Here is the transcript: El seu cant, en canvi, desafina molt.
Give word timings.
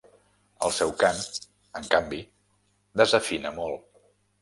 El 0.67 0.73
seu 0.77 0.93
cant, 1.03 1.21
en 1.81 1.87
canvi, 1.93 2.25
desafina 3.03 3.57
molt. 3.63 3.91